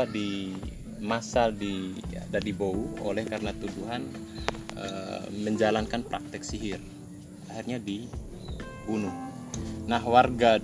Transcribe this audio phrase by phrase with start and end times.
[0.00, 0.56] apa di
[0.96, 2.72] masal di ada dibau
[3.04, 4.08] oleh karena tuduhan
[4.80, 6.80] eh, menjalankan praktek sihir.
[7.52, 9.12] Akhirnya dibunuh.
[9.84, 10.56] Nah warga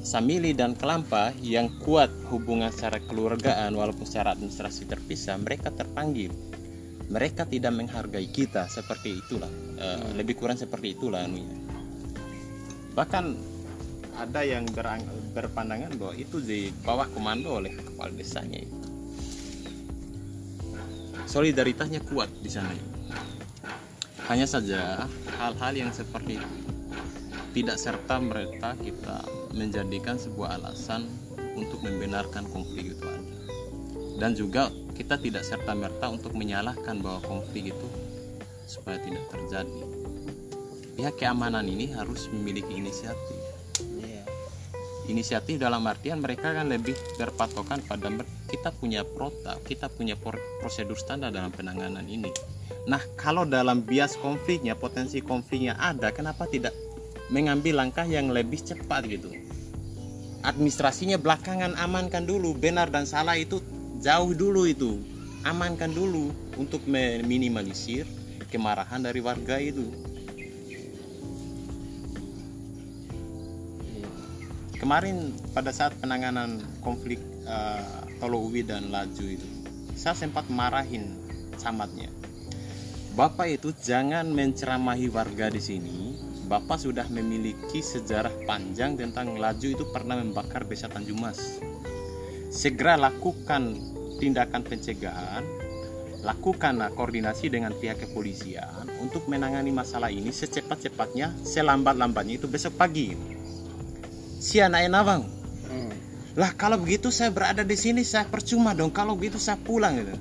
[0.00, 6.32] Samili dan Kelampa yang kuat hubungan secara keluargaan walaupun secara administrasi terpisah mereka terpanggil.
[7.12, 11.28] Mereka tidak menghargai kita seperti itulah Eh, lebih kurang seperti itulah
[12.96, 13.36] bahkan
[14.16, 15.04] ada yang berang-
[15.36, 18.78] berpandangan bahwa itu di bawah komando oleh kepala desanya itu.
[21.28, 22.72] solidaritasnya kuat di sana
[24.30, 25.04] hanya saja
[25.36, 26.50] hal-hal yang seperti itu
[27.52, 29.20] tidak serta merta kita
[29.52, 31.04] menjadikan sebuah alasan
[31.58, 33.10] untuk membenarkan konflik itu
[34.16, 37.88] dan juga kita tidak serta merta untuk menyalahkan bahwa konflik itu
[38.64, 39.82] supaya tidak terjadi
[40.96, 43.55] pihak keamanan ini harus memiliki inisiatif.
[45.06, 48.10] Inisiatif dalam artian mereka kan lebih berpatokan pada
[48.50, 50.14] kita punya protap, kita punya
[50.60, 52.30] prosedur standar dalam penanganan ini.
[52.86, 56.74] Nah, kalau dalam bias konfliknya, potensi konfliknya ada, kenapa tidak
[57.30, 59.30] mengambil langkah yang lebih cepat gitu?
[60.46, 63.58] Administrasinya belakangan amankan dulu, benar dan salah itu
[63.98, 65.02] jauh dulu itu,
[65.42, 68.06] amankan dulu untuk meminimalisir
[68.46, 69.90] kemarahan dari warga itu.
[74.76, 79.48] Kemarin pada saat penanganan konflik uh, Tolo Uwi dan Laju itu
[79.96, 81.16] saya sempat marahin
[81.56, 82.12] camatnya.
[83.16, 85.96] Bapak itu jangan menceramahi warga di sini.
[86.46, 91.58] Bapak sudah memiliki sejarah panjang tentang Laju itu pernah membakar desa Tanjung Mas.
[92.52, 93.74] Segera lakukan
[94.20, 95.44] tindakan pencegahan
[96.24, 103.35] lakukan koordinasi dengan pihak kepolisian untuk menangani masalah ini secepat-cepatnya selambat-lambatnya itu besok pagi
[104.36, 105.22] si anak bang
[105.66, 105.90] Hmm.
[106.38, 108.94] lah kalau begitu saya berada di sini saya percuma dong.
[108.94, 110.14] Kalau begitu saya pulang gitu.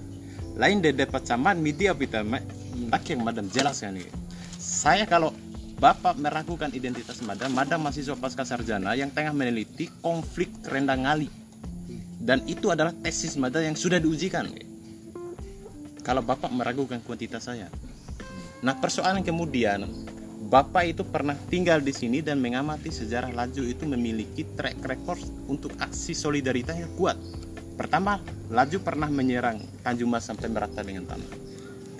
[0.58, 4.10] Lain de dapat camat media kita yang madam jelaskan ini
[4.58, 5.36] saya kalau
[5.78, 11.30] bapak meragukan identitas madam madam mahasiswa pasca sarjana yang tengah meneliti konflik rendang ngali.
[12.18, 14.50] Dan itu adalah tesis madam yang sudah diujikan
[16.02, 17.70] kalau bapak meragukan kuantitas saya.
[18.66, 19.86] Nah persoalan kemudian
[20.56, 25.20] Bapak itu pernah tinggal di sini dan mengamati sejarah Laju itu memiliki track record
[25.52, 27.20] untuk aksi solidaritas yang kuat.
[27.76, 31.28] Pertama, Laju pernah menyerang Tanjung Mas sampai merata dengan tanah.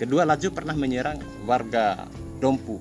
[0.00, 2.08] Kedua, Laju pernah menyerang warga
[2.40, 2.80] Dompu.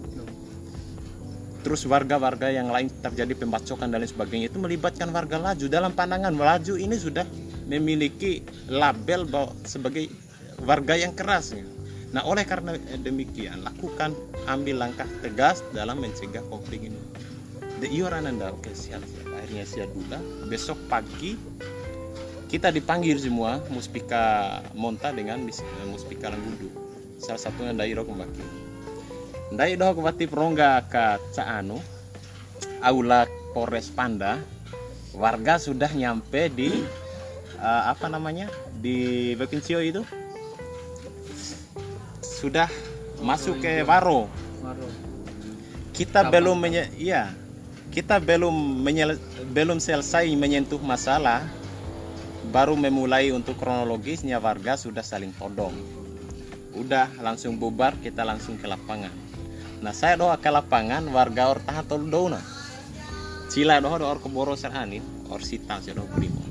[1.68, 5.68] Terus warga-warga yang lain terjadi pembacokan dan lain sebagainya itu melibatkan warga Laju.
[5.68, 7.28] Dalam pandangan Laju ini sudah
[7.68, 10.08] memiliki label bahwa sebagai
[10.64, 11.52] warga yang keras.
[12.16, 14.16] Nah, oleh karena demikian, lakukan
[14.48, 16.96] ambil langkah tegas dalam mencegah konflik ini.
[17.84, 19.28] The Iorananda, oke siap, siap.
[19.36, 20.24] Akhirnya siap juga.
[20.48, 21.36] Besok pagi
[22.48, 25.60] kita dipanggil semua Muspika Monta dengan Mis-
[25.92, 26.72] Muspika Langgudu.
[27.20, 28.44] Salah satunya Dairo Kembaki.
[29.52, 31.84] Dairo Kembati perongga ke Caanu,
[32.80, 34.40] Aula Polres Panda.
[35.12, 36.72] Warga sudah nyampe di
[37.60, 38.48] eh, apa namanya
[38.80, 40.08] di Bekincio itu
[42.46, 42.70] sudah
[43.26, 44.30] masuk ke Waro
[45.96, 47.32] kita belum menye iya.
[47.88, 49.22] Kita belum menyel-
[49.56, 51.48] belum selesai menyentuh masalah.
[52.52, 55.72] Baru memulai untuk kronologisnya warga sudah saling todong.
[56.76, 59.16] Udah langsung bubar kita langsung ke lapangan.
[59.80, 62.44] Nah saya doa ke lapangan warga or tahan todona
[63.56, 65.00] cila doa doa or keboro serani
[65.32, 66.44] or sita doa primo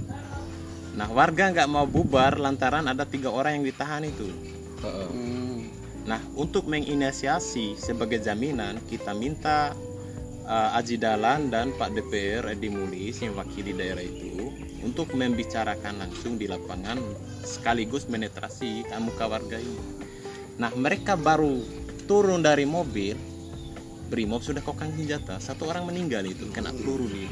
[0.95, 4.31] nah warga nggak mau bubar lantaran ada tiga orang yang ditahan itu.
[6.05, 9.73] Nah, untuk menginisiasi sebagai jaminan, kita minta
[10.45, 14.53] uh, Aji Dalan dan Pak DPR Edi Mulis yang wakili daerah itu
[14.85, 17.01] untuk membicarakan langsung di lapangan
[17.41, 19.81] sekaligus menetrasi muka warga ini.
[20.61, 21.65] Nah, mereka baru
[22.05, 23.17] turun dari mobil,
[24.13, 27.25] Brimob sudah kokang senjata, satu orang meninggal itu kena peluru di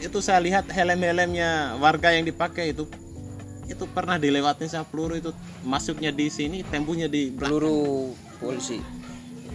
[0.00, 2.88] itu saya lihat helm-helmnya warga yang dipakai itu
[3.70, 5.30] itu pernah dilewatin sama peluru itu
[5.62, 7.54] masuknya di sini tembunya di belakang.
[7.54, 7.78] Peluru
[8.42, 8.82] polisi.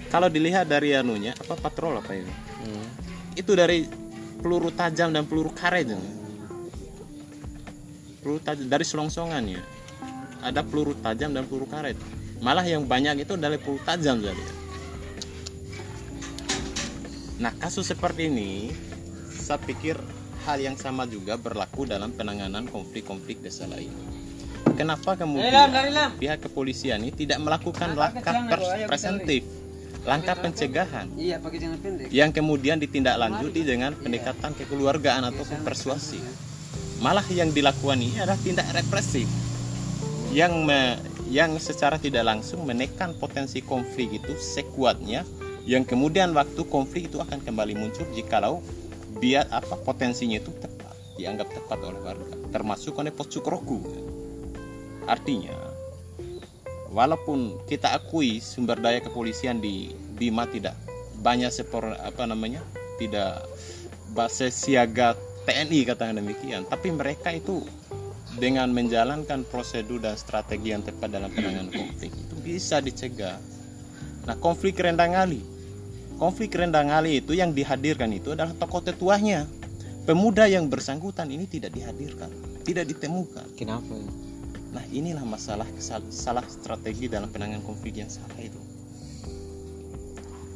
[0.08, 2.32] kalau dilihat dari anunya apa patrol apa ini
[2.66, 2.88] Hmm.
[3.38, 3.86] itu dari
[4.42, 6.10] peluru tajam dan peluru karet ini.
[8.24, 9.62] peluru tajam dari selongsongannya
[10.42, 11.94] ada peluru tajam dan peluru karet
[12.42, 14.46] malah yang banyak itu dari peluru tajam saja
[17.38, 18.72] nah kasus seperti ini
[19.30, 20.00] saya pikir
[20.46, 23.90] hal yang sama juga berlaku dalam penanganan konflik-konflik desa lain.
[24.78, 25.72] Kenapa kemudian
[26.22, 28.34] pihak kepolisian ini tidak melakukan langkah
[28.86, 29.42] presentif
[30.06, 31.42] langkah pencegahan Iya,
[32.14, 36.22] yang kemudian ditindaklanjuti dengan pendekatan kekeluargaan atau persuasi.
[37.02, 39.28] malah yang dilakukan ini adalah tindak represif
[40.32, 40.96] yang me-
[41.28, 45.26] yang secara tidak langsung menekan potensi konflik itu sekuatnya
[45.66, 48.62] yang kemudian waktu konflik itu akan kembali muncul jikalau
[49.20, 53.80] biar apa potensinya itu tepat dianggap tepat oleh warga termasuk oleh pocuk roku
[55.08, 55.56] artinya
[56.92, 60.76] walaupun kita akui sumber daya kepolisian di Bima tidak
[61.20, 62.64] banyak sepor apa namanya
[63.00, 63.48] tidak
[64.16, 65.16] base siaga
[65.48, 67.64] TNI katakan demikian tapi mereka itu
[68.36, 73.40] dengan menjalankan prosedur dan strategi yang tepat dalam penanganan konflik itu bisa dicegah.
[74.28, 75.55] Nah konflik rendang ali
[76.18, 79.48] konflik rendang ali itu yang dihadirkan itu adalah tokoh tetuahnya
[80.08, 82.32] pemuda yang bersangkutan ini tidak dihadirkan
[82.66, 83.94] tidak ditemukan Kenapa?
[84.76, 85.64] Nah inilah masalah
[86.12, 88.60] salah strategi dalam penanganan konflik yang salah itu.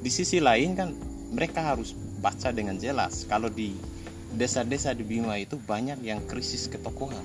[0.04, 0.92] Di sisi lain kan
[1.32, 3.72] mereka harus baca dengan jelas kalau di
[4.36, 7.24] desa-desa di Bima itu banyak yang krisis ketokohan.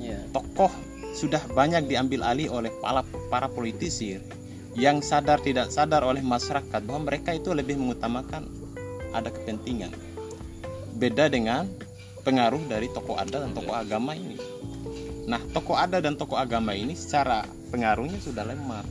[0.00, 0.24] Iya.
[0.32, 0.72] Tokoh
[1.12, 4.16] sudah banyak diambil alih oleh para, para politisi
[4.76, 8.44] yang sadar tidak sadar oleh masyarakat bahwa mereka itu lebih mengutamakan
[9.16, 9.88] ada kepentingan.
[10.96, 11.64] Beda dengan
[12.20, 14.36] pengaruh dari tokoh adat dan tokoh agama ini.
[15.24, 18.84] Nah, tokoh adat dan tokoh agama ini secara pengaruhnya sudah lemah.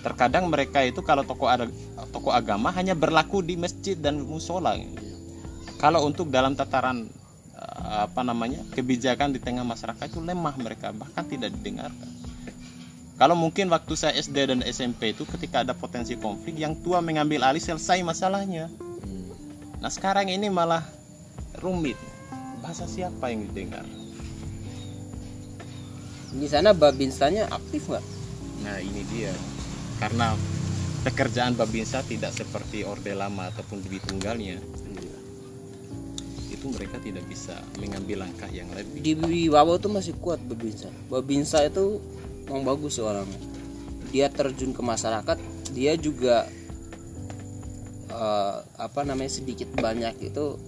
[0.00, 1.68] Terkadang mereka itu kalau tokoh adat,
[2.08, 4.80] tokoh agama hanya berlaku di masjid dan musola.
[5.76, 7.04] Kalau untuk dalam tataran
[7.52, 12.09] eh, apa namanya kebijakan di tengah masyarakat itu lemah mereka bahkan tidak didengarkan.
[13.20, 17.44] Kalau mungkin waktu saya SD dan SMP itu ketika ada potensi konflik yang tua mengambil
[17.44, 18.72] alih selesai masalahnya.
[19.76, 20.80] Nah sekarang ini malah
[21.60, 22.00] rumit.
[22.64, 23.84] Bahasa siapa yang didengar?
[26.32, 28.04] Di sana babinsanya aktif nggak?
[28.64, 29.36] Nah ini dia
[30.00, 30.32] karena
[31.04, 34.56] pekerjaan Babinsa tidak seperti Orde Lama ataupun Dewi Tunggalnya
[36.48, 40.92] itu mereka tidak bisa mengambil langkah yang lebih Di Wibawa tuh masih kuat babinsa.
[41.08, 42.04] Babinsa itu
[42.50, 43.38] memang bagus orangnya.
[44.10, 45.38] Dia terjun ke masyarakat,
[45.70, 46.50] dia juga
[48.10, 50.58] eh, apa namanya sedikit banyak itu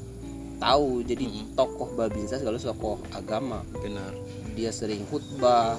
[0.63, 1.27] tahu jadi
[1.59, 3.67] tokoh babinsa sekaligus tokoh agama.
[3.83, 4.15] benar
[4.55, 5.75] Dia sering khutbah,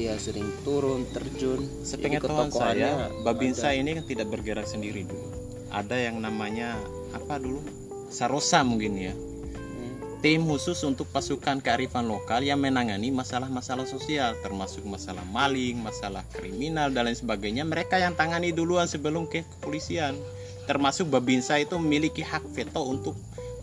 [0.00, 1.60] dia sering turun terjun.
[1.84, 3.76] Sepengetahuan saya Babinsa ada.
[3.76, 5.40] ini kan tidak bergerak sendiri dulu
[5.70, 6.74] ada yang namanya
[7.14, 7.62] apa dulu
[8.10, 9.29] Sarosa mungkin ya Hmm.
[10.20, 16.92] Tim khusus untuk pasukan kearifan lokal yang menangani masalah-masalah sosial termasuk masalah maling, masalah kriminal
[16.92, 17.64] dan lain sebagainya.
[17.64, 20.16] Mereka yang tangani duluan sebelum ke kepolisian.
[20.68, 23.16] Termasuk Babinsa itu memiliki hak veto untuk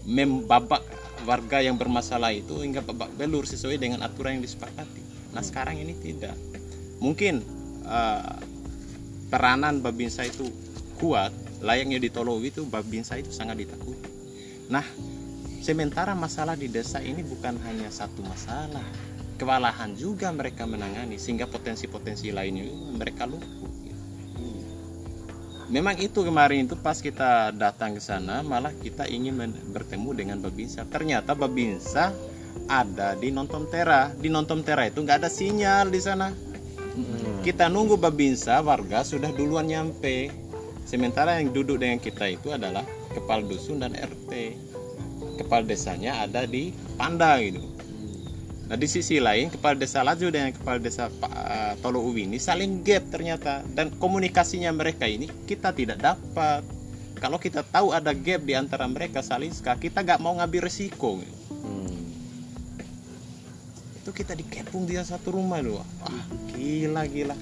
[0.03, 0.81] membabak
[1.23, 5.31] warga yang bermasalah itu hingga babak belur sesuai dengan aturan yang disepakati.
[5.31, 6.35] Nah sekarang ini tidak.
[6.99, 7.45] Mungkin
[7.85, 8.35] eh,
[9.27, 10.47] peranan Babinsa itu
[10.97, 11.31] kuat
[11.61, 14.09] layaknya di Tolowi itu Babinsa itu sangat ditakuti
[14.67, 14.83] nah
[15.67, 18.87] Sementara masalah di desa ini bukan hanya satu masalah,
[19.35, 23.67] kewalahan juga mereka menangani sehingga potensi-potensi lainnya mereka lumpuh.
[25.67, 29.35] Memang itu kemarin itu pas kita datang ke sana malah kita ingin
[29.75, 30.87] bertemu dengan Babinsa.
[30.87, 32.15] Ternyata Babinsa
[32.71, 34.15] ada di Nonton Tera.
[34.15, 36.31] Di Nonton Tera itu nggak ada sinyal di sana.
[37.43, 40.31] Kita nunggu Babinsa, warga sudah duluan nyampe.
[40.87, 44.31] Sementara yang duduk dengan kita itu adalah kepala dusun dan RT
[45.37, 47.61] kepala desanya ada di Panda gitu.
[48.67, 52.83] Nah di sisi lain kepala desa Laju dengan kepala desa Pak Tolo Uwi ini saling
[52.83, 56.67] gap ternyata dan komunikasinya mereka ini kita tidak dapat.
[57.17, 61.23] Kalau kita tahu ada gap di antara mereka saling kita nggak mau ngambil resiko.
[61.23, 61.35] Gitu.
[64.03, 65.81] Itu kita dikepung di satu rumah loh.
[66.03, 67.35] Wah gila gila.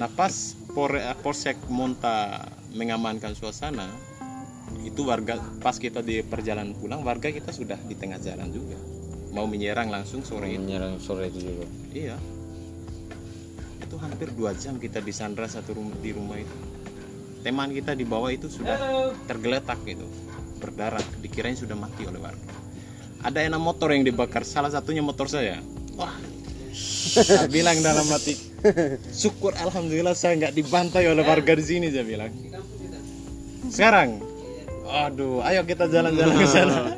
[0.00, 3.86] Nah pas eh, Polsek Monta mengamankan suasana,
[4.84, 8.78] itu warga pas kita di perjalanan pulang warga kita sudah di tengah jalan juga.
[9.34, 10.62] Mau menyerang langsung sore itu.
[10.62, 11.66] Menyerang sore itu juga.
[11.90, 12.16] Iya.
[13.82, 16.56] Itu hampir dua jam kita disandra satu rumah di rumah itu.
[17.42, 18.78] Teman kita di bawah itu sudah
[19.28, 20.06] tergeletak gitu
[20.64, 22.54] berdarah dikirain sudah mati oleh warga.
[23.20, 25.60] Ada enam motor yang dibakar salah satunya motor saya.
[26.00, 26.16] Wah.
[26.74, 28.34] Saya bilang dalam hati
[29.12, 32.32] syukur alhamdulillah saya nggak dibantai oleh warga di sini saya bilang.
[33.68, 34.33] Sekarang
[34.84, 36.76] aduh ayo kita jalan-jalan ke sana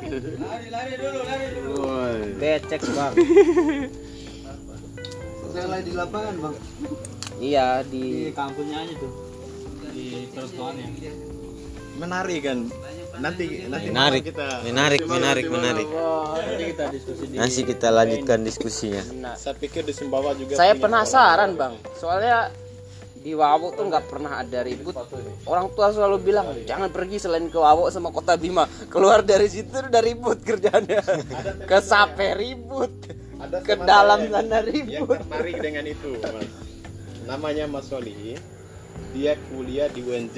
[2.37, 3.13] Becek bang.
[5.49, 6.55] Saya lagi di lapangan bang
[7.37, 9.11] Iya di di kampungnya aja tuh
[9.89, 10.85] di trotoarnya.
[11.97, 12.59] menarik kan
[13.17, 15.87] nanti nanti Menarik, kita menarik, menarik, menarik.
[15.89, 17.35] Nanti kita diskusi di.
[17.41, 21.73] nanti kita lanjutkan diskusinya Nah, saya pikir di Sumbawa juga saya penasaran bang.
[21.97, 22.53] Soalnya
[23.27, 24.95] di Wawok tuh nggak pernah ada ribut.
[25.43, 28.63] Orang tua selalu bilang jangan pergi selain ke Wawok sama kota Bima.
[28.87, 31.03] Keluar dari situ udah ribut kerjanya
[31.69, 32.87] ke Sape ribut.
[33.35, 35.19] Ada ke dalam saya sana yang ribut.
[35.19, 36.47] tertarik dengan itu mas.
[37.27, 38.39] Namanya Mas Soli.
[39.11, 40.37] Dia kuliah di UNJ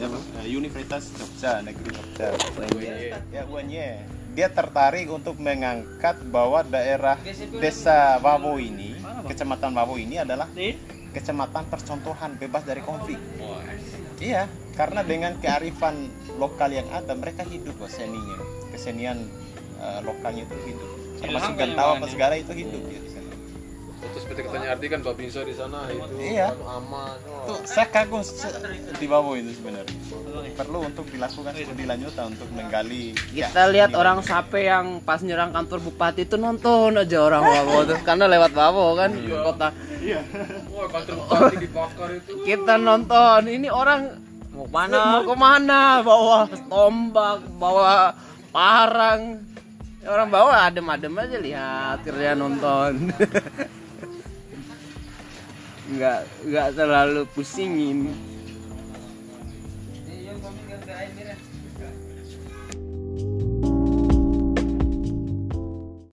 [0.00, 0.06] ya,
[0.40, 2.32] eh, Universitas Jogja Negeri Jogja.
[3.28, 7.20] Ya UNY dia tertarik untuk mengangkat bahwa daerah
[7.60, 8.96] desa Wawo ini
[9.28, 10.48] kecamatan Wawo ini adalah
[11.12, 13.20] kecamatan percontohan bebas dari konflik.
[14.18, 16.08] Iya karena dengan kearifan
[16.40, 17.76] lokal yang ada mereka hidup.
[17.76, 18.40] Loh seninya.
[18.72, 19.28] Kesenian
[19.78, 20.90] eh, lokalnya itu hidup.
[21.20, 23.30] Termasuk gantau apa segala itu hidup ya di sana.
[24.02, 26.50] Terus seperti katanya Ardi kan Babinsa di sana itu Iya.
[26.58, 27.16] aman.
[27.46, 27.54] Oh.
[27.54, 28.50] Tuh, saya kagum se-
[28.98, 29.94] di Babo itu sebenarnya.
[30.52, 35.78] Perlu untuk dilakukan studi lanjutan untuk menggali kita lihat orang Sape yang pas nyerang kantor
[35.80, 39.68] bupati itu nonton aja orang Wawo tuh karena lewat Wawo kan ke kota
[40.72, 42.32] Wah, kantor bupati dibakar itu.
[42.42, 43.40] kita nonton.
[43.46, 44.18] Ini orang
[44.50, 45.22] mau mana?
[45.22, 48.16] Mau ke mana bawa tombak bawa
[48.50, 49.38] parang.
[50.02, 52.92] Orang bawa adem-adem aja lihat kerja nonton.
[55.92, 58.10] Nggak nggak terlalu pusingin